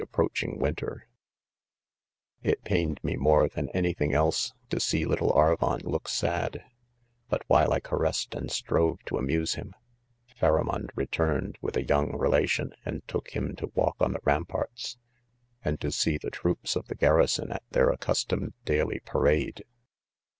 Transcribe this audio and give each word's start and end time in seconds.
approaching 0.01 0.57
winter:; 0.57 1.07
c 2.43 2.49
It 2.49 2.63
pained 2.63 2.99
me 3.03 3.15
more 3.15 3.47
than 3.47 3.69
>any 3.69 3.93
/ 3.93 3.93
thing: 3.93 4.13
el$e,' 4.15 4.49
to 4.71 4.79
see 4.79 5.05
little 5.05 5.31
Arvon 5.33 5.83
look 5.83 6.07
sad'| 6.09 6.63
hut 7.29 7.43
while 7.45 7.69
'Iga&gBed 7.69 8.33
and 8.35 8.49
strove 8.51 8.97
to 9.05 9.19
amuse 9.19 9.53
him,' 9.53 9.75
"PharanioWd 10.39 10.89
return 10.95 11.49
ed 11.49 11.57
wit 11.61 11.77
h/a 11.77 11.87
young 11.87 12.17
* 12.17 12.17
relation 12.17 12.73
ahd: 12.83 13.05
took': 13.05 13.27
'himto'Wa!k 13.29 14.03
on 14.03 14.13
the 14.13 14.21
ramparts, 14.23 14.97
"and 15.63 15.79
to 15.81 15.91
see 15.91 16.17
the 16.17 16.29
'If 16.33 16.43
oops 16.43 16.73
b£ 16.73 16.83
Hie 16.87 16.95
.garrison 16.95 17.51
at 17.51 17.61
their 17.69 17.91
accustomed 17.91 18.53
daily 18.65 19.01
pAwtfde 19.01 19.61